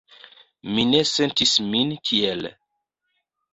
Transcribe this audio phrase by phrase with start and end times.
[0.77, 2.45] Mi ne sentis min tiel.